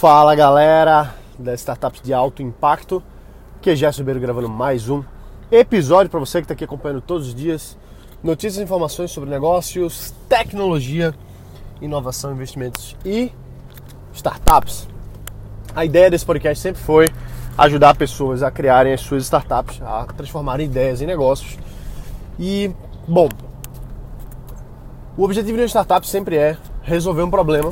Fala 0.00 0.34
galera 0.34 1.14
das 1.38 1.60
startups 1.60 2.00
de 2.00 2.14
alto 2.14 2.40
impacto, 2.40 3.02
que 3.60 3.68
é 3.68 3.76
Gerson 3.76 4.00
Ribeiro 4.00 4.18
gravando 4.18 4.48
mais 4.48 4.88
um 4.88 5.04
episódio 5.52 6.10
para 6.10 6.18
você 6.18 6.38
que 6.38 6.44
está 6.46 6.54
aqui 6.54 6.64
acompanhando 6.64 7.02
todos 7.02 7.28
os 7.28 7.34
dias 7.34 7.76
notícias 8.22 8.56
e 8.56 8.62
informações 8.62 9.10
sobre 9.10 9.28
negócios, 9.28 10.14
tecnologia, 10.26 11.14
inovação, 11.82 12.32
investimentos 12.32 12.96
e 13.04 13.30
startups. 14.14 14.88
A 15.76 15.84
ideia 15.84 16.10
desse 16.10 16.24
podcast 16.24 16.62
sempre 16.62 16.80
foi 16.80 17.06
ajudar 17.58 17.94
pessoas 17.94 18.42
a 18.42 18.50
criarem 18.50 18.94
as 18.94 19.02
suas 19.02 19.24
startups, 19.24 19.82
a 19.82 20.06
transformarem 20.06 20.64
ideias 20.64 21.02
em 21.02 21.06
negócios. 21.06 21.58
E, 22.38 22.74
bom, 23.06 23.28
o 25.14 25.24
objetivo 25.24 25.58
de 25.58 25.64
uma 25.64 25.68
startup 25.68 26.08
sempre 26.08 26.38
é 26.38 26.56
resolver 26.80 27.20
um 27.20 27.30
problema, 27.30 27.70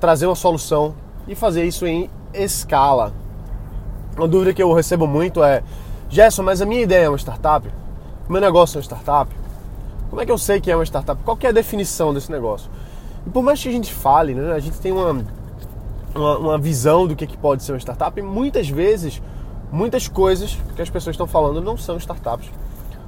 trazer 0.00 0.26
uma 0.26 0.34
solução 0.34 1.00
e 1.26 1.34
fazer 1.34 1.64
isso 1.64 1.86
em 1.86 2.10
escala. 2.34 3.12
Uma 4.16 4.28
dúvida 4.28 4.52
que 4.52 4.62
eu 4.62 4.72
recebo 4.72 5.06
muito 5.06 5.42
é: 5.42 5.62
Gerson, 6.08 6.42
mas 6.42 6.60
a 6.60 6.66
minha 6.66 6.82
ideia 6.82 7.06
é 7.06 7.08
uma 7.08 7.18
startup? 7.18 7.68
O 8.28 8.32
meu 8.32 8.40
negócio 8.40 8.76
é 8.76 8.78
uma 8.78 8.84
startup? 8.84 9.34
Como 10.10 10.20
é 10.20 10.26
que 10.26 10.32
eu 10.32 10.38
sei 10.38 10.60
que 10.60 10.70
é 10.70 10.76
uma 10.76 10.84
startup? 10.84 11.22
Qual 11.22 11.38
é 11.42 11.46
a 11.46 11.52
definição 11.52 12.12
desse 12.12 12.30
negócio? 12.30 12.70
E 13.26 13.30
por 13.30 13.42
mais 13.42 13.62
que 13.62 13.68
a 13.68 13.72
gente 13.72 13.92
fale, 13.92 14.34
né, 14.34 14.52
a 14.52 14.58
gente 14.58 14.78
tem 14.78 14.92
uma, 14.92 15.24
uma, 16.14 16.38
uma 16.38 16.58
visão 16.58 17.06
do 17.06 17.16
que, 17.16 17.26
que 17.26 17.36
pode 17.36 17.62
ser 17.62 17.72
uma 17.72 17.78
startup, 17.78 18.18
e 18.18 18.22
muitas 18.22 18.68
vezes, 18.68 19.22
muitas 19.70 20.08
coisas 20.08 20.58
que 20.76 20.82
as 20.82 20.90
pessoas 20.90 21.14
estão 21.14 21.26
falando 21.26 21.60
não 21.62 21.76
são 21.76 21.96
startups. 21.96 22.50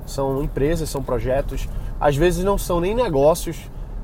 São 0.06 0.42
empresas, 0.42 0.88
são 0.88 1.02
projetos, 1.02 1.68
às 2.00 2.16
vezes 2.16 2.44
não 2.44 2.56
são 2.58 2.80
nem 2.80 2.94
negócios 2.94 3.56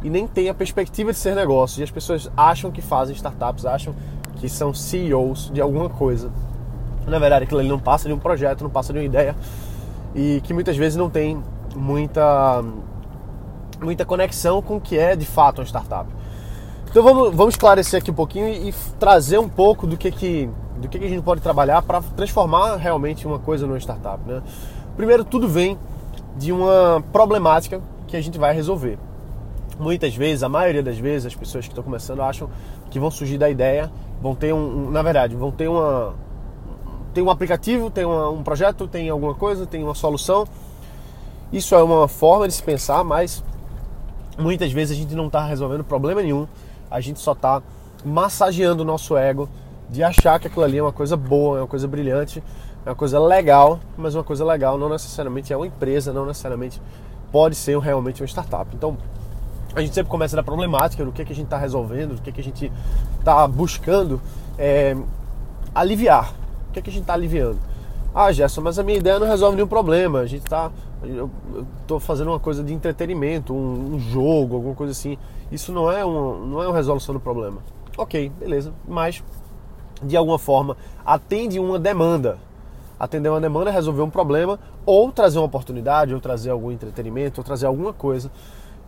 e 0.03 0.11
nem 0.11 0.27
tem 0.27 0.49
a 0.49 0.55
perspectiva 0.55 1.13
de 1.13 1.19
ser 1.19 1.35
negócio. 1.35 1.81
E 1.81 1.83
as 1.83 1.91
pessoas 1.91 2.31
acham 2.37 2.71
que 2.71 2.81
fazem 2.81 3.15
startups, 3.15 3.67
acham 3.67 3.95
que 4.37 4.49
são 4.49 4.73
CEOs 4.73 5.51
de 5.53 5.61
alguma 5.61 5.89
coisa. 5.89 6.31
Na 7.07 7.19
verdade, 7.19 7.45
aquilo 7.45 7.61
ali 7.61 7.69
não 7.69 7.79
passa 7.79 8.09
de 8.09 8.15
um 8.15 8.19
projeto, 8.19 8.63
não 8.63 8.71
passa 8.71 8.93
de 8.93 8.99
uma 8.99 9.05
ideia 9.05 9.35
e 10.15 10.41
que 10.43 10.53
muitas 10.53 10.77
vezes 10.77 10.97
não 10.97 11.09
tem 11.09 11.43
muita, 11.75 12.65
muita 13.81 14.05
conexão 14.05 14.61
com 14.61 14.77
o 14.77 14.81
que 14.81 14.99
é 14.99 15.15
de 15.15 15.27
fato 15.27 15.61
uma 15.61 15.67
startup. 15.67 16.09
Então 16.91 17.03
vamos, 17.03 17.35
vamos 17.35 17.55
esclarecer 17.55 18.01
aqui 18.01 18.11
um 18.11 18.15
pouquinho 18.15 18.49
e, 18.49 18.75
trazer 18.99 19.39
um 19.39 19.49
pouco 19.49 19.87
do 19.87 19.97
que, 19.97 20.11
que, 20.11 20.51
do 20.79 20.89
que, 20.89 20.99
que 20.99 21.05
a 21.05 21.09
gente 21.09 21.23
pode 21.23 21.41
trabalhar 21.41 21.83
para 21.83 22.03
transformar 22.17 22.77
realmente 22.77 23.27
uma 23.27 23.39
coisa 23.39 23.67
numa 23.67 23.79
startup. 23.79 24.21
Né? 24.27 24.43
Primeiro, 24.97 25.25
tudo 25.25 25.49
vem 25.49 25.79
de 26.37 26.51
uma 26.51 27.03
problemática 27.13 27.81
que 28.09 28.17
a 28.17 28.21
gente 28.21 28.39
vai 28.39 28.53
resolver. 28.55 28.99
Muitas 29.81 30.15
vezes, 30.15 30.43
a 30.43 30.49
maioria 30.49 30.83
das 30.83 30.99
vezes, 30.99 31.27
as 31.27 31.35
pessoas 31.35 31.65
que 31.65 31.73
estão 31.73 31.83
começando 31.83 32.21
acham 32.21 32.51
que 32.91 33.01
vão 33.01 33.11
surgir 33.11 33.39
da 33.39 33.49
ideia, 33.49 33.91
vão 34.21 34.35
ter 34.35 34.53
um, 34.53 34.89
um 34.89 34.91
na 34.91 35.03
verdade, 35.03 35.35
vão 35.35 35.51
ter 35.51 35.69
uma 35.69 36.15
tem 37.13 37.25
um 37.25 37.31
aplicativo, 37.31 37.91
tem 37.91 38.05
uma, 38.05 38.31
um 38.31 38.43
projeto, 38.43 38.87
tem 38.87 39.09
alguma 39.09 39.35
coisa, 39.35 39.67
tem 39.67 39.83
uma 39.83 39.95
solução. 39.95 40.47
Isso 41.53 41.75
é 41.75 41.83
uma 41.83 42.07
forma 42.07 42.47
de 42.47 42.55
se 42.55 42.63
pensar, 42.63 43.03
mas 43.03 43.43
muitas 44.39 44.71
vezes 44.71 44.97
a 44.97 45.01
gente 45.01 45.15
não 45.15 45.27
está 45.27 45.45
resolvendo 45.45 45.83
problema 45.83 46.23
nenhum. 46.23 46.47
A 46.91 47.01
gente 47.01 47.19
só 47.19 47.33
está 47.33 47.63
massageando 48.05 48.83
o 48.83 48.87
nosso 48.87 49.17
ego 49.17 49.49
de 49.89 50.05
achar 50.05 50.39
que 50.39 50.47
aquilo 50.47 50.65
ali 50.65 50.79
é 50.79 50.83
uma 50.83 50.93
coisa 50.93 51.17
boa, 51.17 51.59
é 51.59 51.61
uma 51.63 51.67
coisa 51.67 51.89
brilhante, 51.89 52.43
é 52.87 52.91
uma 52.91 52.95
coisa 52.95 53.19
legal, 53.19 53.81
mas 53.97 54.15
uma 54.15 54.23
coisa 54.23 54.45
legal 54.45 54.79
não 54.79 54.89
necessariamente 54.89 55.53
é 55.53 55.57
uma 55.57 55.67
empresa, 55.67 56.13
não 56.13 56.25
necessariamente 56.25 56.81
pode 57.33 57.57
ser 57.57 57.77
realmente 57.79 58.23
uma 58.23 58.29
startup. 58.29 58.71
Então, 58.75 58.97
a 59.75 59.81
gente 59.81 59.95
sempre 59.95 60.11
começa 60.11 60.35
da 60.35 60.43
problemática, 60.43 61.05
do 61.05 61.13
que, 61.13 61.25
que 61.25 61.33
a 61.33 61.37
gente 61.37 61.47
está 61.47 61.59
resolvendo, 61.59 62.17
do 62.17 62.23
que, 62.23 62.33
que 62.33 62.41
a 62.41 62.45
gente 62.45 62.73
está 63.19 63.47
buscando 63.47 64.21
é, 64.59 64.97
aliviar. 65.75 66.35
O 66.69 66.73
que, 66.73 66.83
que 66.83 66.91
a 66.91 66.93
gente 66.93 67.03
está 67.03 67.15
aliviando? 67.15 67.59
Ah, 68.15 68.33
Gerson, 68.33 68.61
mas 68.61 68.79
a 68.79 68.83
minha 68.83 68.99
ideia 68.99 69.19
não 69.19 69.27
resolve 69.27 69.57
nenhum 69.57 69.69
problema. 69.69 70.21
A 70.21 70.27
gente 70.27 70.43
está. 70.43 70.71
Eu 71.03 71.31
estou 71.81 72.01
fazendo 72.01 72.29
uma 72.29 72.41
coisa 72.41 72.63
de 72.63 72.73
entretenimento, 72.73 73.55
um, 73.55 73.95
um, 73.95 73.99
jogo, 73.99 74.57
alguma 74.57 74.75
coisa 74.75 74.93
assim. 74.93 75.17
Isso 75.51 75.73
não 75.73 75.91
é, 75.91 76.05
uma, 76.05 76.47
não 76.47 76.63
é 76.63 76.67
uma 76.67 76.77
resolução 76.77 77.15
do 77.15 77.21
problema. 77.21 77.59
Ok, 77.97 78.31
beleza. 78.39 78.73
Mas, 78.87 79.23
de 80.03 80.17
alguma 80.17 80.39
forma, 80.39 80.77
atende 81.05 81.59
uma 81.59 81.79
demanda. 81.79 82.39
Atender 82.99 83.29
uma 83.29 83.41
demanda 83.41 83.71
é 83.71 83.73
resolver 83.73 84.03
um 84.03 84.11
problema, 84.11 84.59
ou 84.85 85.11
trazer 85.11 85.39
uma 85.39 85.47
oportunidade, 85.47 86.13
ou 86.13 86.21
trazer 86.21 86.51
algum 86.51 86.71
entretenimento, 86.71 87.41
ou 87.41 87.45
trazer 87.45 87.67
alguma 87.67 87.93
coisa 87.93 88.31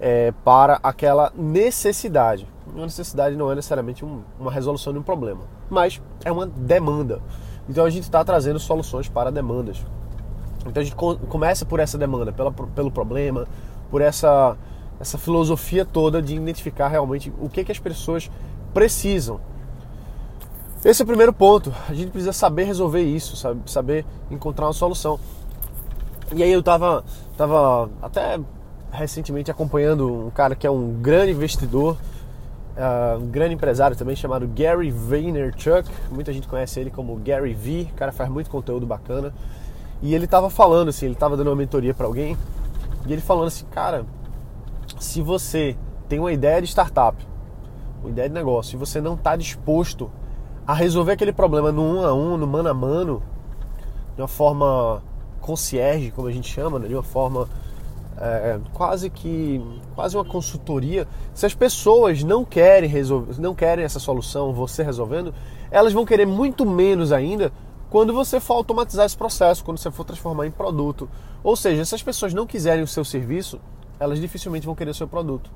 é, 0.01 0.33
para 0.45 0.79
aquela 0.83 1.33
necessidade. 1.37 2.47
Uma 2.67 2.85
necessidade 2.85 3.37
não 3.37 3.51
é 3.51 3.55
necessariamente 3.55 4.05
um, 4.05 4.23
uma 4.39 4.51
resolução 4.51 4.93
de 4.93 4.99
um 4.99 5.03
problema, 5.03 5.43
mas 5.69 6.01
é 6.25 6.31
uma 6.31 6.47
demanda. 6.47 7.21
Então 7.69 7.85
a 7.85 7.91
gente 7.91 8.05
está 8.05 8.25
trazendo 8.25 8.59
soluções 8.59 9.09
para 9.09 9.31
demandas. 9.31 9.85
Então 10.67 10.81
a 10.81 10.85
gente 10.85 10.95
começa 10.95 11.65
por 11.65 11.81
essa 11.81 11.99
demanda, 11.99 12.33
pela, 12.33 12.53
pelo 12.53 12.91
problema, 12.91 13.47
por 13.91 14.01
essa, 14.01 14.57
essa 15.01 15.19
filosofia 15.19 15.85
toda 15.85 16.23
de 16.23 16.35
identificar 16.35 16.89
realmente 16.89 17.33
o 17.41 17.49
que, 17.49 17.65
que 17.65 17.73
as 17.73 17.79
pessoas 17.79 18.31
precisam. 18.73 19.41
Esse 20.85 21.03
é 21.03 21.05
o 21.05 21.07
primeiro 21.07 21.33
ponto. 21.33 21.73
A 21.89 21.95
gente 21.95 22.11
precisa 22.11 22.33
saber 22.33 22.65
resolver 22.65 23.03
isso, 23.03 23.37
sabe? 23.37 23.61
saber 23.71 24.05
encontrar 24.31 24.67
uma 24.67 24.73
solução. 24.73 25.19
E 26.35 26.43
aí 26.43 26.51
eu 26.51 26.61
estava 26.61 27.05
tava 27.37 27.91
até 28.01 28.39
recentemente 28.93 29.51
acompanhando 29.51 30.27
um 30.27 30.31
cara 30.31 30.55
que 30.55 30.67
é 30.67 30.71
um 30.71 30.93
grande 31.01 31.33
investidor, 31.33 31.97
uh, 32.77 33.19
um 33.19 33.27
grande 33.27 33.55
empresário 33.55 33.97
também 33.97 34.15
chamado 34.15 34.47
Gary 34.47 34.91
Vaynerchuk. 34.91 35.91
Muita 36.11 36.33
gente 36.33 36.47
conhece 36.47 36.79
ele 36.79 36.91
como 36.91 37.17
Gary 37.17 37.55
V. 37.55 37.89
O 37.91 37.95
cara 37.95 38.13
faz 38.13 38.29
muito 38.29 38.51
conteúdo 38.51 38.87
bacana. 38.87 39.33
E 40.03 40.15
ele 40.15 40.27
estava 40.27 40.51
falando 40.51 40.89
assim, 40.89 41.07
ele 41.07 41.15
estava 41.15 41.37
dando 41.37 41.49
uma 41.49 41.57
mentoria 41.57 41.95
para 41.95 42.07
alguém 42.07 42.37
e 43.07 43.13
ele 43.13 43.23
falando 43.23 43.49
assim, 43.49 43.65
cara, 43.67 44.05
se 44.99 45.21
você 45.21 45.77
tem 46.09 46.19
uma 46.19 46.33
ideia 46.33 46.61
de 46.61 46.69
startup, 46.69 47.17
uma 48.01 48.11
ideia 48.11 48.29
de 48.29 48.35
negócio, 48.35 48.77
e 48.77 48.79
você 48.79 49.01
não 49.01 49.15
está 49.15 49.35
disposto 49.35 50.11
a 50.67 50.75
resolver 50.75 51.13
aquele 51.13 51.33
problema 51.33 51.73
no 51.73 51.83
um 51.83 52.05
a 52.05 52.15
um, 52.15 52.37
no 52.37 52.47
mano 52.47 52.69
a 52.69 52.75
mano, 52.75 53.23
de 54.15 54.23
uma 54.23 54.29
forma 54.29 55.03
concierge, 55.41 56.11
como 56.13 56.29
a 56.29 56.33
gente 56.33 56.49
chama, 56.49 56.79
né? 56.79 56.87
de 56.87 56.95
uma 56.95 57.03
forma 57.03 57.49
é, 58.25 58.61
quase 58.73 59.11
que 59.11 59.61
quase 59.97 60.17
uma 60.17 60.25
consultoria. 60.25 61.09
Se 61.35 61.45
as 61.45 61.55
pessoas 61.55 62.23
não 62.23 62.45
querem 62.45 62.89
resolver, 62.89 63.41
não 63.41 63.55
querem 63.55 63.85
essa 63.85 63.99
solução, 63.99 64.53
você 64.53 64.85
resolvendo, 64.85 65.35
elas 65.71 65.93
vão 65.93 66.07
querer 66.07 66.25
muito 66.25 66.65
menos 66.65 67.11
ainda 67.11 67.53
quando 67.91 68.15
você 68.15 68.39
for 68.39 68.55
automatizar 68.55 69.05
esse 69.05 69.17
processo, 69.17 69.65
quando 69.65 69.79
você 69.79 69.91
for 69.91 70.05
transformar 70.05 70.47
em 70.47 70.51
produto. 70.53 71.11
Ou 71.43 71.57
seja, 71.57 71.85
se 71.85 71.95
as 71.95 72.03
pessoas 72.03 72.33
não 72.33 72.47
quiserem 72.47 72.85
o 72.85 72.87
seu 72.87 73.05
serviço, 73.05 73.61
elas 73.99 74.21
dificilmente 74.21 74.67
vão 74.67 74.75
querer 74.75 74.93
o 74.93 74.95
seu 74.95 75.09
produto. 75.09 75.51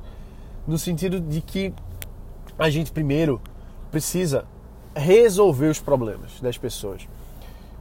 No 0.67 0.77
sentido 0.77 1.21
de 1.21 1.41
que 1.41 1.73
a 2.59 2.69
gente 2.69 2.91
primeiro 2.91 3.41
precisa 3.93 4.45
resolver 4.95 5.69
os 5.69 5.79
problemas 5.79 6.41
das 6.41 6.59
pessoas 6.59 7.07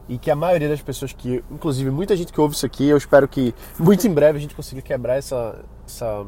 e 0.08 0.18
que 0.18 0.30
a 0.30 0.36
maioria 0.36 0.70
das 0.70 0.82
pessoas 0.82 1.14
que, 1.14 1.44
inclusive 1.50 1.90
muita 1.90 2.16
gente 2.16 2.32
que 2.32 2.40
ouve 2.40 2.56
isso 2.56 2.66
aqui, 2.66 2.88
eu 2.88 2.98
espero 2.98 3.28
que 3.28 3.54
muito 3.80 4.06
em 4.08 4.14
breve 4.14 4.38
a 4.38 4.42
gente 4.42 4.56
consiga 4.56 4.82
quebrar 4.82 5.18
essa, 5.18 5.64
essa, 5.86 6.26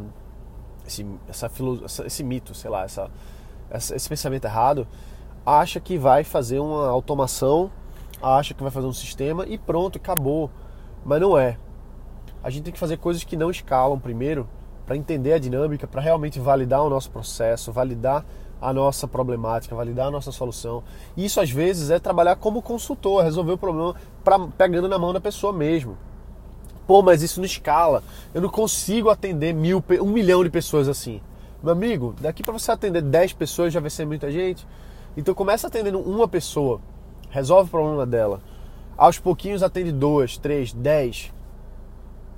esse, 0.85 1.05
essa, 1.27 1.51
essa 1.85 2.07
esse 2.07 2.23
mito, 2.23 2.53
sei 2.55 2.69
lá, 2.69 2.83
essa, 2.83 3.09
essa, 3.69 3.95
esse 3.95 4.09
pensamento 4.09 4.45
errado, 4.45 4.87
acha 5.45 5.79
que 5.79 5.97
vai 5.97 6.23
fazer 6.23 6.59
uma 6.59 6.87
automação, 6.87 7.71
acha 8.21 8.53
que 8.53 8.61
vai 8.61 8.71
fazer 8.71 8.87
um 8.87 8.93
sistema 8.93 9.45
e 9.47 9.57
pronto, 9.57 9.97
acabou. 9.97 10.49
Mas 11.05 11.21
não 11.21 11.37
é. 11.37 11.57
A 12.43 12.49
gente 12.49 12.63
tem 12.63 12.73
que 12.73 12.79
fazer 12.79 12.97
coisas 12.97 13.23
que 13.23 13.37
não 13.37 13.51
escalam 13.51 13.99
primeiro 13.99 14.47
para 14.85 14.95
entender 14.95 15.33
a 15.33 15.39
dinâmica, 15.39 15.85
para 15.85 16.01
realmente 16.01 16.39
validar 16.39 16.81
o 16.81 16.89
nosso 16.89 17.11
processo, 17.11 17.71
validar 17.71 18.25
a 18.61 18.73
nossa 18.73 19.07
problemática, 19.07 19.75
validar 19.75 20.07
a 20.07 20.11
nossa 20.11 20.31
solução. 20.31 20.83
E 21.15 21.25
isso 21.25 21.39
às 21.39 21.49
vezes 21.49 21.89
é 21.89 21.99
trabalhar 21.99 22.35
como 22.35 22.61
consultor, 22.61 23.23
resolver 23.23 23.53
o 23.53 23.57
problema 23.57 23.95
pra, 24.23 24.39
pegando 24.39 24.87
na 24.87 24.97
mão 24.97 25.13
da 25.13 25.21
pessoa 25.21 25.53
mesmo. 25.53 25.97
Pô, 26.87 27.01
mas 27.01 27.21
isso 27.21 27.39
não 27.39 27.45
escala. 27.45 28.03
Eu 28.33 28.41
não 28.41 28.49
consigo 28.49 29.09
atender 29.09 29.53
mil, 29.53 29.83
um 30.01 30.11
milhão 30.11 30.43
de 30.43 30.49
pessoas 30.49 30.87
assim. 30.87 31.21
Meu 31.61 31.73
amigo, 31.73 32.15
daqui 32.21 32.43
para 32.43 32.53
você 32.53 32.71
atender 32.71 33.01
10 33.01 33.33
pessoas 33.33 33.73
já 33.73 33.79
vai 33.79 33.89
ser 33.89 34.05
muita 34.05 34.31
gente. 34.31 34.65
Então 35.15 35.33
começa 35.33 35.67
atendendo 35.67 35.99
uma 35.99 36.27
pessoa, 36.27 36.79
resolve 37.29 37.67
o 37.67 37.71
problema 37.71 38.05
dela. 38.05 38.41
Aos 38.95 39.19
pouquinhos 39.19 39.61
atende 39.61 39.91
duas, 39.91 40.37
três, 40.37 40.71
dez, 40.71 41.33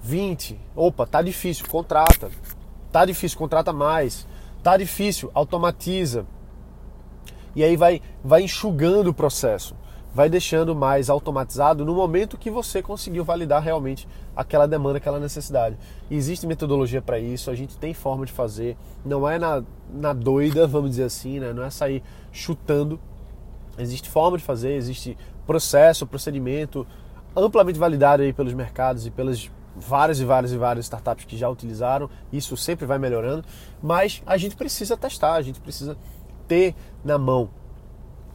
vinte. 0.01 0.59
Opa, 0.75 1.05
tá 1.05 1.21
difícil, 1.21 1.67
contrata. 1.67 2.29
Tá 2.91 3.05
difícil, 3.05 3.37
contrata 3.37 3.71
mais. 3.71 4.27
Tá 4.63 4.77
difícil, 4.77 5.31
automatiza. 5.33 6.25
E 7.55 7.63
aí 7.63 7.75
vai, 7.75 8.01
vai 8.23 8.43
enxugando 8.43 9.09
o 9.09 9.13
processo. 9.13 9.75
vai 10.13 10.27
deixando 10.27 10.75
mais 10.75 11.07
automatizado 11.07 11.85
no 11.85 11.93
momento 11.93 12.37
que 12.37 12.49
você 12.49 12.81
conseguiu 12.81 13.23
validar 13.23 13.61
realmente 13.61 14.07
aquela 14.35 14.67
demanda, 14.67 14.97
aquela 14.97 15.19
necessidade. 15.19 15.77
Existe 16.09 16.47
metodologia 16.47 16.99
para 17.01 17.19
isso, 17.19 17.51
a 17.51 17.55
gente 17.55 17.77
tem 17.77 17.93
forma 17.93 18.25
de 18.25 18.31
fazer, 18.31 18.75
não 19.05 19.29
é 19.29 19.37
na, 19.37 19.63
na 19.93 20.11
doida, 20.11 20.65
vamos 20.65 20.89
dizer 20.91 21.03
assim, 21.03 21.39
né? 21.39 21.53
não 21.53 21.63
é 21.63 21.69
sair 21.69 22.01
chutando. 22.31 22.99
Existe 23.77 24.09
forma 24.09 24.37
de 24.37 24.43
fazer, 24.43 24.73
existe 24.73 25.15
processo, 25.45 26.07
procedimento 26.07 26.87
amplamente 27.35 27.79
validado 27.79 28.23
aí 28.23 28.33
pelos 28.33 28.53
mercados 28.53 29.05
e 29.05 29.11
pelas 29.11 29.49
várias 29.79 30.19
e 30.19 30.25
várias 30.25 30.51
e 30.51 30.57
várias 30.57 30.85
startups 30.85 31.25
que 31.25 31.37
já 31.37 31.49
utilizaram. 31.49 32.09
Isso 32.31 32.55
sempre 32.57 32.85
vai 32.85 32.99
melhorando, 32.99 33.45
mas 33.81 34.21
a 34.25 34.37
gente 34.37 34.55
precisa 34.55 34.97
testar, 34.97 35.33
a 35.33 35.41
gente 35.41 35.59
precisa 35.59 35.97
ter 36.47 36.75
na 37.03 37.17
mão 37.17 37.49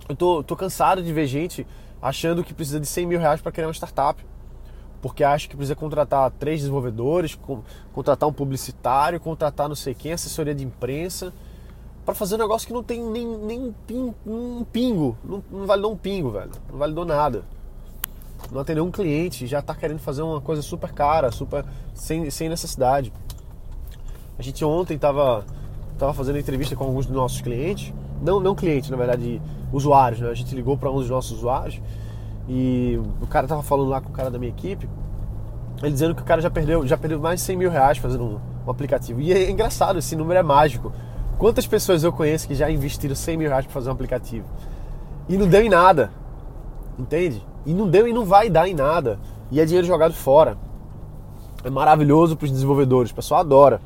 eu 0.08 0.14
tô, 0.14 0.43
tô 0.43 0.56
cansado 0.56 1.02
de 1.02 1.12
ver 1.12 1.26
gente 1.26 1.67
achando 2.00 2.44
que 2.44 2.52
precisa 2.52 2.79
de 2.79 2.87
100 2.87 3.06
mil 3.06 3.19
reais 3.19 3.41
para 3.41 3.50
criar 3.50 3.67
uma 3.67 3.75
startup. 3.75 4.25
Porque 5.00 5.23
acha 5.23 5.49
que 5.49 5.56
precisa 5.56 5.75
contratar 5.75 6.31
três 6.31 6.61
desenvolvedores, 6.61 7.38
contratar 7.93 8.29
um 8.29 8.32
publicitário, 8.32 9.20
contratar 9.20 9.69
não 9.69 9.76
sei 9.76 9.94
quem, 9.94 10.12
assessoria 10.12 10.55
de 10.55 10.64
imprensa, 10.64 11.32
para 12.05 12.14
fazer 12.14 12.37
um 12.37 12.38
negócio 12.38 12.67
que 12.67 12.73
não 12.73 12.82
tem 12.82 13.02
nem, 13.02 13.26
nem 13.26 13.75
um 14.26 14.64
pingo. 14.64 15.17
Não, 15.23 15.44
não 15.50 15.67
validou 15.67 15.93
um 15.93 15.96
pingo, 15.96 16.31
velho. 16.31 16.52
Não 16.70 16.79
validou 16.79 17.05
nada. 17.05 17.44
Não 18.55 18.62
atendeu 18.62 18.85
um 18.85 18.91
cliente, 18.91 19.47
já 19.47 19.59
está 19.59 19.75
querendo 19.75 19.99
fazer 19.99 20.23
uma 20.23 20.41
coisa 20.41 20.62
super 20.62 20.93
cara, 20.93 21.31
super 21.31 21.65
sem, 21.93 22.31
sem 22.31 22.49
necessidade. 22.49 23.12
A 24.39 24.43
gente 24.43 24.65
ontem 24.65 24.95
estava 24.95 25.45
tava 25.99 26.15
fazendo 26.15 26.39
entrevista 26.39 26.75
com 26.75 26.85
alguns 26.85 27.05
dos 27.05 27.15
nossos 27.15 27.41
clientes 27.41 27.93
não, 28.25 28.41
não 28.41 28.55
cliente, 28.55 28.91
na 28.91 28.97
verdade, 28.97 29.41
usuários, 29.73 30.21
né? 30.21 30.31
A 30.31 30.35
gente 30.35 30.55
ligou 30.55 30.77
para 30.77 30.91
um 30.91 30.97
dos 30.97 31.11
nossos 31.11 31.39
usuários 31.39 31.81
e 32.49 32.99
o 33.21 33.27
cara 33.27 33.47
tava 33.47 33.62
falando 33.62 33.91
lá 33.91 34.01
com 34.01 34.09
o 34.09 34.12
cara 34.12 34.31
da 34.31 34.39
minha 34.39 34.51
equipe, 34.51 34.89
ele 35.83 35.93
dizendo 35.93 36.15
que 36.15 36.23
o 36.23 36.25
cara 36.25 36.41
já 36.41 36.51
perdeu, 36.51 36.87
já 36.87 36.97
perdeu 36.97 37.21
mais 37.21 37.41
de 37.41 37.47
100 37.47 37.56
mil 37.56 37.71
reais 37.71 37.99
fazendo 37.99 38.25
um, 38.25 38.41
um 38.67 38.71
aplicativo. 38.71 39.21
E 39.21 39.33
é 39.33 39.51
engraçado, 39.51 39.99
esse 39.99 40.17
número 40.17 40.41
é 40.41 40.43
mágico. 40.43 40.93
Quantas 41.39 41.67
pessoas 41.67 42.03
eu 42.03 42.12
conheço 42.12 42.49
que 42.49 42.55
já 42.55 42.71
investiram 42.71 43.15
100 43.15 43.37
mil 43.37 43.49
reais 43.49 43.67
para 43.67 43.75
fazer 43.75 43.91
um 43.91 43.93
aplicativo? 43.93 44.47
E 45.29 45.37
não 45.37 45.49
deu 45.49 45.62
em 45.62 45.69
nada. 45.69 46.11
Entende? 46.99 47.45
E 47.67 47.73
não 47.73 47.89
deu 47.89 48.07
e 48.07 48.13
não 48.13 48.25
vai 48.25 48.51
dar 48.51 48.69
em 48.69 48.75
nada. 48.75 49.19
E 49.51 49.61
é 49.61 49.65
dinheiro 49.65 49.87
jogado 49.87 50.15
fora. 50.15 50.57
É 51.63 51.71
maravilhoso 51.71 52.37
para 52.37 52.45
os 52.45 52.51
desenvolvedores, 52.51 53.11
o 53.11 53.15
pessoal 53.15 53.41
adora 53.41 53.81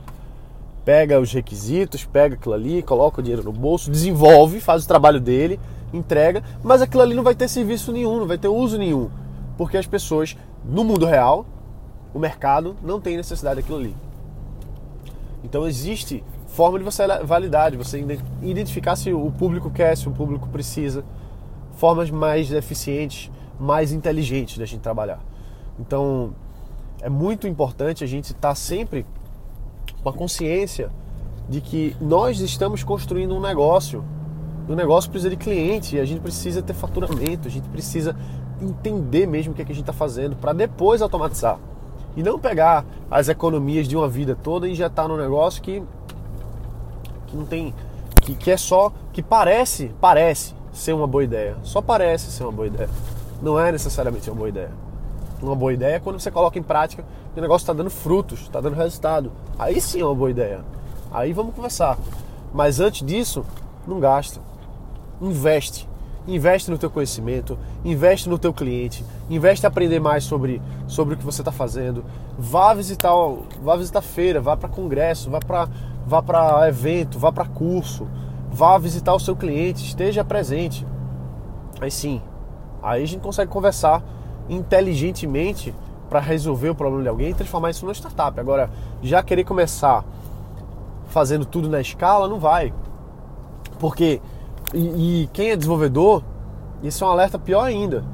pega 0.89 1.21
os 1.21 1.31
requisitos, 1.31 2.07
pega 2.07 2.35
aquilo 2.35 2.55
ali, 2.55 2.83
coloca 2.83 3.21
o 3.21 3.23
dinheiro 3.23 3.45
no 3.45 3.53
bolso, 3.53 3.91
desenvolve, 3.91 4.59
faz 4.59 4.85
o 4.85 4.89
trabalho 4.89 5.21
dele, 5.21 5.61
entrega, 5.93 6.43
mas 6.65 6.81
aquilo 6.81 7.03
ali 7.03 7.15
não 7.15 7.23
vai 7.23 7.35
ter 7.35 7.47
serviço 7.47 7.93
nenhum, 7.93 8.21
não 8.21 8.27
vai 8.27 8.39
ter 8.39 8.49
uso 8.49 8.79
nenhum, 8.79 9.11
porque 9.59 9.77
as 9.77 9.87
pessoas 9.87 10.35
no 10.65 10.83
mundo 10.85 11.05
real, 11.05 11.45
o 12.15 12.19
mercado 12.19 12.75
não 12.83 13.03
tem 13.03 13.19
necessidade 13.19 13.57
daquilo 13.57 13.77
ali. 13.77 13.95
Então 15.45 15.67
existe 15.67 16.25
forma 16.47 16.79
de 16.79 16.85
você 16.87 17.07
validar, 17.23 17.71
de 17.71 17.77
você 17.77 18.03
identificar 18.41 18.97
se 18.97 19.13
o 19.13 19.31
público 19.31 19.71
quer, 19.71 19.95
se 19.95 20.09
o 20.09 20.11
público 20.11 20.49
precisa, 20.49 21.05
formas 21.73 22.11
mais 22.11 22.51
eficientes, 22.51 23.31
mais 23.58 23.93
inteligentes 23.93 24.58
da 24.58 24.66
gente 24.66 24.81
trabalhar. 24.81 25.20
Então 25.78 26.34
é 27.00 27.08
muito 27.08 27.46
importante 27.46 28.02
a 28.02 28.06
gente 28.06 28.26
estar 28.26 28.49
tá 28.49 28.55
sempre 28.55 29.06
com 30.02 30.08
a 30.08 30.12
consciência 30.12 30.90
de 31.49 31.60
que 31.60 31.96
nós 32.00 32.40
estamos 32.40 32.84
construindo 32.84 33.34
um 33.34 33.40
negócio. 33.40 34.05
O 34.69 34.75
negócio 34.75 35.10
precisa 35.10 35.31
de 35.31 35.37
cliente, 35.37 35.99
a 35.99 36.05
gente 36.05 36.20
precisa 36.20 36.60
ter 36.60 36.75
faturamento, 36.75 37.49
a 37.49 37.50
gente 37.50 37.69
precisa 37.69 38.14
entender 38.60 39.26
mesmo 39.26 39.52
o 39.52 39.56
que, 39.56 39.62
é 39.62 39.64
que 39.64 39.72
a 39.72 39.75
gente 39.75 39.84
está 39.84 39.93
fazendo 39.93 40.37
para 40.37 40.52
depois 40.52 41.00
automatizar. 41.00 41.58
E 42.16 42.22
não 42.22 42.38
pegar 42.38 42.84
as 43.10 43.28
economias 43.28 43.88
de 43.88 43.96
uma 43.96 44.08
vida 44.08 44.34
toda 44.34 44.69
e 44.69 44.72
injetar 44.72 45.08
num 45.08 45.16
negócio 45.16 45.62
que, 45.62 45.82
que 47.28 47.37
não 47.37 47.46
tem. 47.46 47.72
Que, 48.20 48.34
que 48.34 48.50
é 48.50 48.56
só. 48.56 48.93
que 49.12 49.22
parece, 49.22 49.93
parece 50.00 50.55
ser 50.72 50.93
uma 50.93 51.06
boa 51.06 51.25
ideia. 51.25 51.56
Só 51.62 51.81
parece 51.81 52.31
ser 52.31 52.43
uma 52.43 52.52
boa 52.52 52.66
ideia. 52.66 52.90
Não 53.40 53.58
é 53.58 53.70
necessariamente 53.70 54.29
uma 54.29 54.37
boa 54.37 54.49
ideia. 54.49 54.70
Uma 55.40 55.55
boa 55.55 55.73
ideia 55.73 55.96
é 55.96 56.00
quando 56.00 56.19
você 56.19 56.31
coloca 56.31 56.58
em 56.58 56.62
prática 56.62 57.05
e 57.35 57.38
o 57.38 57.43
negócio 57.43 57.64
está 57.64 57.73
dando 57.73 57.90
frutos, 57.90 58.40
está 58.40 58.61
dando 58.61 58.75
resultado. 58.75 59.31
Aí 59.58 59.81
sim 59.81 60.00
é 60.00 60.05
uma 60.05 60.14
boa 60.14 60.31
ideia. 60.31 60.64
Aí 61.12 61.32
vamos 61.32 61.55
conversar. 61.55 61.96
Mas 62.52 62.81
antes 62.81 63.06
disso, 63.06 63.44
não 63.87 64.00
gasta. 64.00 64.40
Investe. 65.20 65.88
Investe 66.26 66.70
no 66.70 66.76
teu 66.76 66.90
conhecimento, 66.90 67.58
investe 67.82 68.29
no 68.29 68.38
teu 68.38 68.52
cliente, 68.52 69.02
investe 69.31 69.64
em 69.64 69.67
aprender 69.67 69.99
mais 69.99 70.25
sobre, 70.25 70.61
sobre 70.87 71.14
o 71.14 71.17
que 71.17 71.25
você 71.25 71.41
está 71.41 71.50
fazendo. 71.50 72.05
Vá 72.38 72.75
visitar, 72.75 73.14
vá 73.62 73.76
visitar 73.76 74.02
feira, 74.02 74.38
vá 74.38 74.55
para 74.55 74.69
congresso, 74.69 75.31
vá 75.31 75.41
para 75.41 75.67
vá 76.06 76.23
para 76.23 76.69
evento, 76.69 77.19
vá 77.19 77.31
para 77.31 77.44
curso, 77.44 78.06
vá 78.50 78.79
visitar 78.79 79.14
o 79.14 79.20
seu 79.20 79.37
cliente, 79.37 79.84
esteja 79.84 80.25
presente. 80.25 80.87
Aí 81.81 81.91
sim, 81.91 82.20
aí 82.83 83.03
a 83.03 83.07
gente 83.07 83.21
consegue 83.21 83.51
conversar 83.51 84.03
inteligentemente 84.49 85.75
para 86.09 86.21
resolver 86.21 86.71
o 86.71 86.75
problema 86.75 87.03
de 87.03 87.09
alguém 87.09 87.31
e 87.31 87.35
transformar 87.35 87.71
isso 87.71 87.85
numa 87.85 87.93
startup. 87.93 88.39
Agora, 88.41 88.71
já 89.03 89.23
querer 89.23 89.45
começar 89.45 90.05
fazendo 91.09 91.45
tudo 91.45 91.69
na 91.69 91.81
escala, 91.81 92.29
não 92.29 92.39
vai. 92.39 92.73
Porque, 93.79 94.21
e, 94.75 95.23
e 95.23 95.27
quem 95.33 95.51
é 95.51 95.57
desenvolvedor, 95.57 96.23
isso 96.83 97.05
é 97.05 97.07
um 97.07 97.11
alerta 97.11 97.39
pior 97.39 97.65
ainda. 97.65 98.05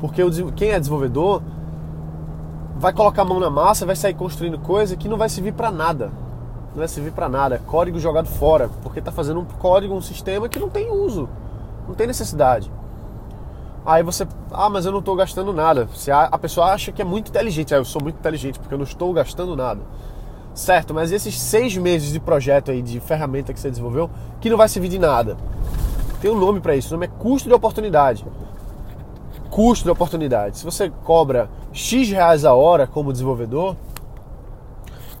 Porque 0.00 0.22
o, 0.22 0.52
quem 0.52 0.70
é 0.70 0.78
desenvolvedor 0.78 1.42
vai 2.76 2.92
colocar 2.92 3.22
a 3.22 3.24
mão 3.24 3.38
na 3.38 3.50
massa, 3.50 3.86
vai 3.86 3.96
sair 3.96 4.14
construindo 4.14 4.58
coisa 4.58 4.96
que 4.96 5.08
não 5.08 5.16
vai 5.16 5.28
servir 5.28 5.52
para 5.52 5.70
nada. 5.70 6.10
Não 6.70 6.78
vai 6.78 6.88
servir 6.88 7.12
para 7.12 7.28
nada. 7.28 7.54
É 7.54 7.58
código 7.58 7.98
jogado 7.98 8.28
fora. 8.28 8.68
Porque 8.82 8.98
está 8.98 9.12
fazendo 9.12 9.40
um 9.40 9.44
código, 9.44 9.94
um 9.94 10.02
sistema 10.02 10.48
que 10.48 10.58
não 10.58 10.68
tem 10.68 10.90
uso. 10.90 11.28
Não 11.86 11.94
tem 11.94 12.06
necessidade. 12.06 12.70
Aí 13.86 14.02
você, 14.02 14.26
ah, 14.50 14.70
mas 14.70 14.86
eu 14.86 14.92
não 14.92 15.00
estou 15.00 15.14
gastando 15.14 15.52
nada. 15.52 15.86
Se 15.94 16.10
a, 16.10 16.24
a, 16.24 16.38
pessoa 16.38 16.72
acha 16.72 16.90
que 16.90 17.02
é 17.02 17.04
muito 17.04 17.28
inteligente, 17.28 17.74
ah, 17.74 17.78
eu 17.78 17.84
sou 17.84 18.02
muito 18.02 18.16
inteligente 18.16 18.58
porque 18.58 18.72
eu 18.72 18.78
não 18.78 18.84
estou 18.84 19.12
gastando 19.12 19.54
nada. 19.54 19.82
Certo, 20.54 20.94
mas 20.94 21.12
esses 21.12 21.38
seis 21.38 21.76
meses 21.76 22.10
de 22.12 22.18
projeto 22.18 22.70
aí, 22.70 22.80
de 22.80 22.98
ferramenta 23.00 23.52
que 23.52 23.60
você 23.60 23.68
desenvolveu, 23.68 24.08
que 24.40 24.48
não 24.48 24.56
vai 24.56 24.68
servir 24.68 24.88
de 24.88 24.98
nada. 24.98 25.36
Tem 26.20 26.30
um 26.30 26.38
nome 26.38 26.60
para 26.60 26.74
isso, 26.74 26.88
o 26.88 26.92
nome 26.92 27.06
é 27.06 27.08
custo 27.08 27.48
de 27.48 27.54
oportunidade. 27.54 28.24
Custo 29.50 29.84
de 29.84 29.90
oportunidade. 29.90 30.58
Se 30.58 30.64
você 30.64 30.90
cobra 31.04 31.50
X 31.72 32.08
reais 32.08 32.44
a 32.46 32.54
hora 32.54 32.86
como 32.86 33.12
desenvolvedor, 33.12 33.76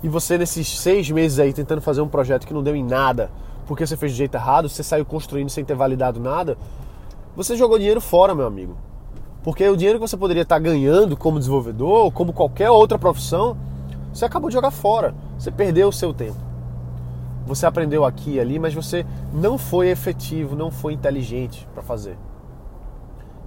e 0.02 0.08
você 0.08 0.38
nesses 0.38 0.68
seis 0.68 1.10
meses 1.10 1.38
aí 1.38 1.52
tentando 1.52 1.82
fazer 1.82 2.00
um 2.00 2.08
projeto 2.08 2.46
que 2.46 2.54
não 2.54 2.62
deu 2.62 2.74
em 2.74 2.84
nada, 2.84 3.30
porque 3.66 3.86
você 3.86 3.96
fez 3.96 4.12
do 4.12 4.16
jeito 4.16 4.36
errado, 4.36 4.68
você 4.68 4.82
saiu 4.82 5.04
construindo 5.04 5.50
sem 5.50 5.64
ter 5.64 5.74
validado 5.74 6.20
nada, 6.20 6.56
você 7.36 7.56
jogou 7.56 7.78
dinheiro 7.78 8.00
fora, 8.00 8.34
meu 8.34 8.46
amigo. 8.46 8.76
Porque 9.42 9.68
o 9.68 9.76
dinheiro 9.76 9.98
que 9.98 10.08
você 10.08 10.16
poderia 10.16 10.42
estar 10.42 10.58
ganhando 10.58 11.16
como 11.16 11.38
desenvolvedor, 11.38 12.04
ou 12.04 12.10
como 12.10 12.32
qualquer 12.32 12.70
outra 12.70 12.98
profissão, 12.98 13.56
você 14.12 14.24
acabou 14.24 14.48
de 14.48 14.54
jogar 14.54 14.70
fora. 14.70 15.14
Você 15.38 15.50
perdeu 15.50 15.88
o 15.88 15.92
seu 15.92 16.14
tempo. 16.14 16.38
Você 17.46 17.66
aprendeu 17.66 18.04
aqui 18.04 18.34
e 18.34 18.40
ali, 18.40 18.58
mas 18.58 18.72
você 18.72 19.04
não 19.32 19.58
foi 19.58 19.88
efetivo, 19.88 20.56
não 20.56 20.70
foi 20.70 20.94
inteligente 20.94 21.68
para 21.74 21.82
fazer. 21.82 22.16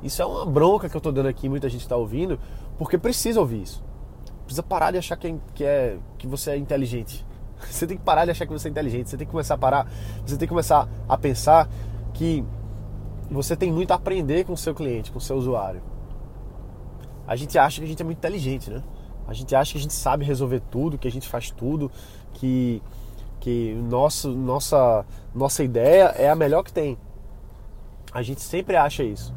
Isso 0.04 0.22
é 0.22 0.26
uma 0.26 0.46
bronca 0.46 0.88
que 0.88 0.96
eu 0.96 1.00
estou 1.00 1.12
dando 1.12 1.28
aqui, 1.28 1.50
muita 1.50 1.68
gente 1.68 1.82
está 1.82 1.96
ouvindo, 1.96 2.40
porque 2.78 2.98
precisa 2.98 3.40
ouvir 3.40 3.64
isso. 3.64 3.84
Precisa 4.46 4.62
parar 4.62 4.92
de 4.92 5.00
achar 5.00 5.18
que, 5.18 5.28
é, 5.28 5.36
que, 5.56 5.64
é, 5.64 5.98
que 6.18 6.28
você 6.28 6.52
é 6.52 6.58
inteligente. 6.58 7.26
Você 7.60 7.88
tem 7.88 7.98
que 7.98 8.04
parar 8.04 8.26
de 8.26 8.30
achar 8.30 8.46
que 8.46 8.54
você 8.54 8.68
é 8.68 8.72
inteligente. 8.72 9.10
Você 9.10 9.18
tem 9.18 9.26
que 9.26 9.32
começar 9.32 9.56
a 9.56 9.58
parar, 9.58 9.92
você 10.24 10.38
tem 10.38 10.48
que 10.48 10.50
começar 10.50 10.88
a 11.10 11.18
pensar 11.18 11.68
que 12.14 12.46
você 13.30 13.56
tem 13.56 13.72
muito 13.72 13.92
a 13.92 13.96
aprender 13.96 14.46
com 14.46 14.54
o 14.54 14.58
seu 14.58 14.74
cliente, 14.74 15.12
com 15.12 15.18
o 15.18 15.22
seu 15.22 15.36
usuário. 15.38 15.82
A 17.28 17.36
gente 17.36 17.58
acha 17.58 17.80
que 17.80 17.86
a 17.86 17.88
gente 17.88 18.02
é 18.02 18.06
muito 18.06 18.18
inteligente, 18.18 18.70
né? 18.70 18.82
A 19.28 19.34
gente 19.34 19.54
acha 19.54 19.74
que 19.74 19.78
a 19.78 19.82
gente 19.82 19.94
sabe 19.94 20.24
resolver 20.24 20.62
tudo, 20.72 20.98
que 20.98 21.08
a 21.08 21.12
gente 21.12 21.28
faz 21.28 21.52
tudo, 21.52 21.92
que, 22.34 22.82
que 23.40 23.74
nosso, 23.90 24.30
nossa, 24.30 25.06
nossa 25.36 25.64
ideia 25.64 26.14
é 26.18 26.30
a 26.30 26.36
melhor 26.36 26.64
que 26.64 26.72
tem. 26.72 26.98
A 28.14 28.22
gente 28.22 28.42
sempre 28.42 28.78
acha 28.78 29.04
isso. 29.04 29.34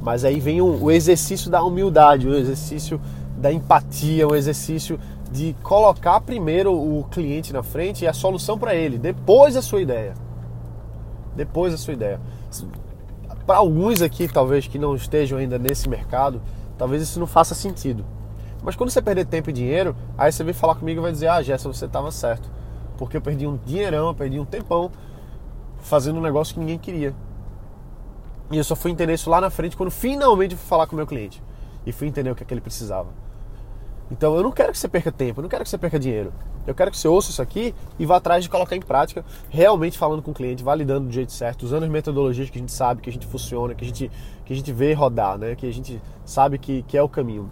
Mas 0.00 0.24
aí 0.24 0.40
vem 0.40 0.62
o, 0.62 0.84
o 0.84 0.90
exercício 0.90 1.50
da 1.50 1.62
humildade, 1.62 2.26
o 2.26 2.34
exercício 2.34 2.98
da 3.36 3.52
empatia, 3.52 4.26
o 4.26 4.34
exercício 4.34 4.98
de 5.30 5.54
colocar 5.62 6.22
primeiro 6.22 6.72
o 6.72 7.04
cliente 7.10 7.52
na 7.52 7.62
frente 7.62 8.04
e 8.04 8.08
a 8.08 8.12
solução 8.14 8.58
para 8.58 8.74
ele, 8.74 8.98
depois 8.98 9.56
a 9.56 9.62
sua 9.62 9.82
ideia. 9.82 10.14
Depois 11.36 11.74
a 11.74 11.76
sua 11.76 11.92
ideia 11.92 12.18
para 13.50 13.58
alguns 13.58 14.00
aqui, 14.00 14.28
talvez 14.28 14.68
que 14.68 14.78
não 14.78 14.94
estejam 14.94 15.36
ainda 15.36 15.58
nesse 15.58 15.88
mercado, 15.88 16.40
talvez 16.78 17.02
isso 17.02 17.18
não 17.18 17.26
faça 17.26 17.52
sentido. 17.52 18.06
Mas 18.62 18.76
quando 18.76 18.90
você 18.90 19.02
perder 19.02 19.26
tempo 19.26 19.50
e 19.50 19.52
dinheiro, 19.52 19.96
aí 20.16 20.30
você 20.30 20.44
vem 20.44 20.54
falar 20.54 20.76
comigo 20.76 21.00
e 21.00 21.02
vai 21.02 21.10
dizer: 21.10 21.26
Ah, 21.26 21.42
Gerson, 21.42 21.72
você 21.72 21.86
estava 21.86 22.12
certo. 22.12 22.48
Porque 22.96 23.16
eu 23.16 23.20
perdi 23.20 23.48
um 23.48 23.56
dinheirão, 23.66 24.06
eu 24.06 24.14
perdi 24.14 24.38
um 24.38 24.44
tempão 24.44 24.92
fazendo 25.78 26.20
um 26.20 26.22
negócio 26.22 26.54
que 26.54 26.60
ninguém 26.60 26.78
queria. 26.78 27.12
E 28.52 28.56
eu 28.56 28.62
só 28.62 28.76
fui 28.76 28.92
entender 28.92 29.14
isso 29.14 29.28
lá 29.28 29.40
na 29.40 29.50
frente 29.50 29.76
quando 29.76 29.90
finalmente 29.90 30.54
fui 30.54 30.68
falar 30.68 30.86
com 30.86 30.92
o 30.92 30.96
meu 30.96 31.06
cliente. 31.08 31.42
E 31.84 31.90
fui 31.90 32.06
entender 32.06 32.30
o 32.30 32.36
que, 32.36 32.44
é 32.44 32.46
que 32.46 32.54
ele 32.54 32.60
precisava. 32.60 33.08
Então 34.12 34.36
eu 34.36 34.44
não 34.44 34.52
quero 34.52 34.70
que 34.70 34.78
você 34.78 34.86
perca 34.86 35.10
tempo, 35.10 35.40
eu 35.40 35.42
não 35.42 35.48
quero 35.48 35.64
que 35.64 35.70
você 35.70 35.78
perca 35.78 35.98
dinheiro. 35.98 36.32
Eu 36.70 36.74
quero 36.74 36.90
que 36.90 36.96
você 36.96 37.08
ouça 37.08 37.30
isso 37.30 37.42
aqui 37.42 37.74
e 37.98 38.06
vá 38.06 38.16
atrás 38.16 38.44
de 38.44 38.48
colocar 38.48 38.76
em 38.76 38.80
prática, 38.80 39.24
realmente 39.48 39.98
falando 39.98 40.22
com 40.22 40.30
o 40.30 40.34
cliente, 40.34 40.62
validando 40.62 41.08
do 41.08 41.12
jeito 41.12 41.32
certo, 41.32 41.64
usando 41.64 41.82
as 41.82 41.88
metodologias 41.88 42.48
que 42.48 42.58
a 42.58 42.60
gente 42.60 42.70
sabe, 42.70 43.02
que 43.02 43.10
a 43.10 43.12
gente 43.12 43.26
funciona, 43.26 43.74
que 43.74 43.84
a 43.84 43.86
gente, 43.86 44.10
que 44.44 44.52
a 44.52 44.56
gente 44.56 44.72
vê 44.72 44.92
rodar, 44.92 45.36
né? 45.36 45.56
que 45.56 45.66
a 45.66 45.72
gente 45.72 46.00
sabe 46.24 46.58
que, 46.58 46.82
que 46.82 46.96
é 46.96 47.02
o 47.02 47.08
caminho. 47.08 47.50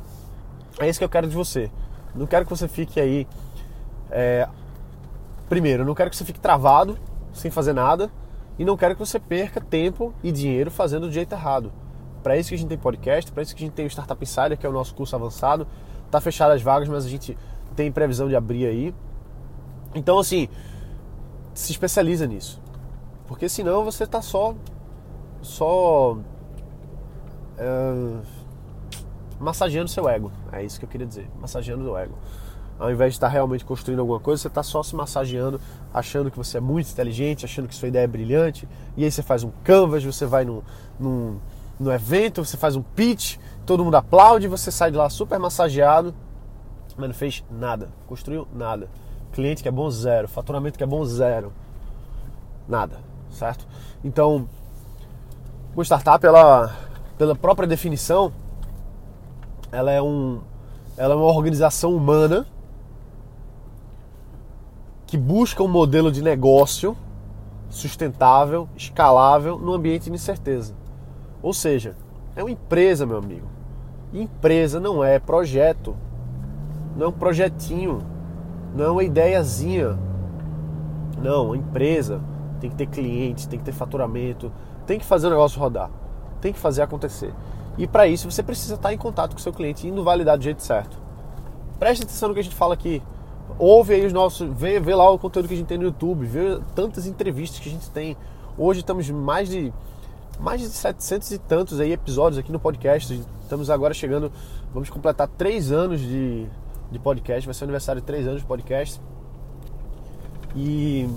É 0.78 0.88
isso 0.88 1.00
que 1.00 1.04
eu 1.04 1.08
quero 1.08 1.26
de 1.26 1.34
você. 1.34 1.68
Não 2.14 2.26
quero 2.26 2.44
que 2.44 2.50
você 2.50 2.68
fique 2.68 3.00
aí. 3.00 3.26
É... 4.08 4.48
Primeiro, 5.48 5.84
não 5.84 5.94
quero 5.94 6.10
que 6.10 6.16
você 6.16 6.25
fique 6.25 6.38
travado, 6.38 6.96
sem 7.32 7.50
fazer 7.50 7.72
nada, 7.72 8.10
e 8.56 8.64
não 8.64 8.76
quero 8.76 8.94
que 8.94 9.00
você 9.00 9.18
perca 9.18 9.60
tempo 9.60 10.14
e 10.22 10.30
dinheiro 10.30 10.70
fazendo 10.70 11.08
do 11.08 11.12
jeito 11.12 11.32
errado. 11.32 11.72
Para 12.22 12.37
isso 12.37 12.50
que 12.50 12.54
a 12.54 12.58
gente 12.58 12.68
tem 12.68 12.78
podcast, 12.78 13.32
para 13.32 13.42
isso 13.42 13.56
que 13.56 13.64
a 13.64 13.66
gente 13.66 13.75
tem 13.75 13.87
o 13.87 13.90
Startup 13.90 14.22
Insider, 14.22 14.56
que 14.56 14.64
é 14.64 14.68
o 14.68 14.72
nosso 14.72 14.94
curso 14.94 15.16
avançado. 15.16 15.66
Tá 16.08 16.20
fechado 16.20 16.52
as 16.52 16.62
vagas, 16.62 16.88
mas 16.88 17.04
a 17.04 17.08
gente 17.08 17.37
tem 17.75 17.90
previsão 17.92 18.28
de 18.28 18.37
abrir 18.37 18.66
aí. 18.66 18.94
Então, 19.95 20.18
assim, 20.18 20.49
se 21.54 21.73
especializa 21.73 22.26
nisso. 22.26 22.61
Porque 23.26 23.49
senão 23.49 23.85
você 23.85 24.07
tá 24.07 24.23
só. 24.23 24.54
Só. 25.42 26.18
É, 27.57 28.21
massageando 29.38 29.88
seu 29.88 30.09
ego. 30.09 30.33
É 30.52 30.64
isso 30.64 30.78
que 30.78 30.85
eu 30.85 30.88
queria 30.88 31.07
dizer. 31.07 31.28
Massageando 31.40 31.90
o 31.90 31.97
ego. 31.97 32.14
Ao 32.78 32.92
invés 32.92 33.14
de 33.14 33.16
estar 33.16 33.28
realmente 33.28 33.64
construindo 33.64 33.99
alguma 33.99 34.21
coisa, 34.21 34.40
você 34.40 34.49
está 34.49 34.62
só 34.62 34.85
se 34.85 34.95
massageando, 34.95 35.61
achando 35.92 36.30
que 36.30 36.37
você 36.37 36.59
é 36.59 36.61
muito 36.61 36.88
inteligente, 36.88 37.45
achando 37.45 37.66
que 37.66 37.75
sua 37.75 37.88
ideia 37.88 38.04
é 38.04 38.07
brilhante. 38.07 38.68
E 38.97 39.04
aí 39.04 39.11
você 39.11 39.21
faz 39.21 39.42
um 39.42 39.50
canvas, 39.64 40.04
você 40.04 40.25
vai 40.25 40.45
num, 40.45 40.62
num, 40.99 41.38
num 41.78 41.90
evento, 41.90 42.45
você 42.45 42.57
faz 42.57 42.76
um 42.76 42.83
pitch, 42.83 43.37
todo 43.66 43.85
mundo 43.85 43.97
aplaude, 43.97 44.47
você 44.47 44.71
sai 44.71 44.92
de 44.92 44.97
lá 44.97 45.11
super 45.11 45.40
massageado, 45.40 46.14
mas 46.97 47.09
não 47.09 47.14
fez 47.14 47.45
nada, 47.50 47.88
construiu 48.07 48.47
nada. 48.54 48.88
Cliente 49.32 49.62
que 49.62 49.68
é 49.68 49.73
bom, 49.73 49.90
zero. 49.90 50.28
Faturamento 50.28 50.76
que 50.76 50.85
é 50.85 50.87
bom, 50.87 51.04
zero. 51.04 51.52
Nada, 52.66 52.99
certo? 53.30 53.66
Então, 54.04 54.49
uma 55.75 55.85
startup, 55.85 56.25
ela, 56.26 56.75
pela 57.16 57.35
própria 57.35 57.66
definição, 57.66 58.32
ela 59.70 59.90
é, 59.90 60.02
um, 60.02 60.40
ela 60.97 61.14
é 61.14 61.16
uma 61.16 61.26
organização 61.26 61.94
humana 61.94 62.47
que 65.06 65.16
busca 65.16 65.62
um 65.62 65.68
modelo 65.68 66.12
de 66.12 66.23
negócio 66.23 66.97
sustentável, 67.70 68.68
escalável 68.76 69.58
no 69.58 69.73
ambiente 69.73 70.04
de 70.04 70.12
incerteza. 70.12 70.75
Ou 71.42 71.52
seja, 71.52 71.97
é 72.35 72.42
uma 72.42 72.50
empresa, 72.50 73.06
meu 73.06 73.18
amigo. 73.18 73.47
Empresa 74.12 74.80
não 74.80 75.02
é 75.04 75.18
projeto, 75.18 75.97
não 76.97 77.06
é 77.06 77.08
um 77.08 77.12
projetinho, 77.12 78.02
não 78.75 78.84
é 78.84 78.90
uma 78.90 79.04
ideiazinha. 79.04 79.98
Não, 81.22 81.46
uma 81.46 81.56
empresa 81.56 82.20
tem 82.60 82.70
que 82.70 82.76
ter 82.76 82.87
clientes, 82.87 83.46
tem 83.46 83.58
que 83.58 83.64
ter 83.64 83.72
faturamento, 83.72 84.52
tem 84.87 84.98
que 84.98 85.04
fazer 85.04 85.26
o 85.26 85.30
negócio 85.30 85.60
rodar, 85.60 85.90
tem 86.40 86.52
que 86.52 86.58
fazer 86.58 86.82
acontecer. 86.82 87.32
E 87.76 87.87
para 87.87 88.06
isso 88.06 88.30
você 88.30 88.42
precisa 88.42 88.75
estar 88.75 88.92
em 88.92 88.98
contato 88.98 89.32
com 89.32 89.38
o 89.38 89.42
seu 89.42 89.52
cliente, 89.52 89.87
indo 89.87 90.02
validar 90.02 90.37
do 90.37 90.44
jeito 90.44 90.62
certo. 90.62 90.98
Preste 91.78 92.02
atenção 92.02 92.28
no 92.28 92.34
que 92.34 92.40
a 92.40 92.44
gente 92.44 92.56
fala 92.56 92.75
aqui 92.75 93.02
ouve 93.58 93.94
aí 93.94 94.06
os 94.06 94.12
nossos, 94.12 94.48
vê, 94.52 94.78
vê 94.78 94.94
lá 94.94 95.10
o 95.10 95.18
conteúdo 95.18 95.48
que 95.48 95.54
a 95.54 95.56
gente 95.56 95.66
tem 95.66 95.78
no 95.78 95.84
YouTube, 95.84 96.25
vê 96.25 96.60
tantas 96.75 97.06
entrevistas 97.06 97.58
que 97.58 97.68
a 97.68 97.72
gente 97.72 97.90
tem. 97.90 98.16
Hoje 98.56 98.80
estamos 98.80 99.08
mais 99.10 99.48
de 99.48 99.72
mais 100.38 100.60
de 100.60 100.68
700 100.68 101.32
e 101.32 101.38
tantos 101.38 101.80
aí 101.80 101.92
episódios 101.92 102.38
aqui 102.38 102.52
no 102.52 102.60
podcast. 102.60 103.20
Estamos 103.42 103.70
agora 103.70 103.92
chegando, 103.92 104.30
vamos 104.72 104.88
completar 104.88 105.26
três 105.26 105.72
anos 105.72 106.00
de, 106.00 106.46
de 106.90 106.99
podcast, 106.99 107.47
vai 107.47 107.54
ser 107.54 107.64
aniversário 107.64 108.00
de 108.00 108.07
três 108.07 108.26
anos 108.26 108.40
de 108.40 108.47
podcast. 108.47 109.00
E 110.54 111.09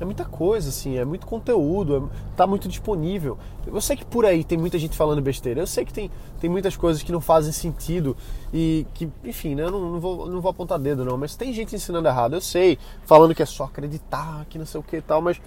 é 0.00 0.04
muita 0.04 0.24
coisa, 0.24 0.68
assim, 0.68 0.96
é 0.98 1.04
muito 1.04 1.26
conteúdo, 1.26 2.10
é, 2.12 2.36
tá 2.36 2.46
muito 2.46 2.68
disponível. 2.68 3.38
Eu 3.66 3.80
sei 3.80 3.96
que 3.96 4.04
por 4.04 4.26
aí 4.26 4.42
tem 4.42 4.58
muita 4.58 4.78
gente 4.78 4.96
falando 4.96 5.22
besteira, 5.22 5.60
eu 5.60 5.66
sei 5.66 5.84
que 5.84 5.92
tem, 5.92 6.10
tem 6.40 6.50
muitas 6.50 6.76
coisas 6.76 7.02
que 7.02 7.12
não 7.12 7.20
fazem 7.20 7.52
sentido 7.52 8.16
e 8.52 8.86
que, 8.92 9.08
enfim, 9.24 9.54
né, 9.54 9.62
eu 9.62 9.70
não, 9.70 9.92
não, 9.92 10.00
vou, 10.00 10.28
não 10.28 10.40
vou 10.40 10.50
apontar 10.50 10.78
dedo 10.78 11.04
não, 11.04 11.16
mas 11.16 11.36
tem 11.36 11.52
gente 11.52 11.74
ensinando 11.76 12.08
errado, 12.08 12.34
eu 12.34 12.40
sei, 12.40 12.78
falando 13.04 13.34
que 13.34 13.42
é 13.42 13.46
só 13.46 13.64
acreditar, 13.64 14.44
que 14.50 14.58
não 14.58 14.66
sei 14.66 14.80
o 14.80 14.82
que 14.82 14.96
e 14.96 15.02
tal, 15.02 15.22
mas 15.22 15.40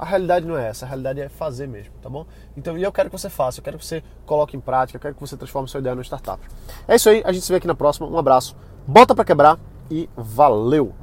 a 0.00 0.04
realidade 0.06 0.46
não 0.46 0.56
é 0.56 0.68
essa, 0.68 0.86
a 0.86 0.88
realidade 0.88 1.20
é 1.20 1.28
fazer 1.28 1.68
mesmo, 1.68 1.92
tá 2.00 2.08
bom? 2.08 2.24
Então, 2.56 2.78
e 2.78 2.82
eu 2.82 2.90
quero 2.90 3.10
que 3.10 3.18
você 3.18 3.28
faça, 3.28 3.60
eu 3.60 3.62
quero 3.62 3.78
que 3.78 3.84
você 3.84 4.02
coloque 4.24 4.56
em 4.56 4.60
prática, 4.60 4.96
eu 4.96 5.00
quero 5.00 5.14
que 5.14 5.20
você 5.20 5.36
transforme 5.36 5.68
sua 5.68 5.78
ideia 5.78 5.94
numa 5.94 6.02
startup. 6.02 6.42
É 6.88 6.94
isso 6.96 7.10
aí, 7.10 7.22
a 7.22 7.30
gente 7.32 7.44
se 7.44 7.52
vê 7.52 7.58
aqui 7.58 7.66
na 7.66 7.74
próxima, 7.74 8.08
um 8.08 8.16
abraço, 8.16 8.56
bota 8.86 9.14
para 9.14 9.26
quebrar 9.26 9.58
e 9.90 10.08
valeu! 10.16 10.94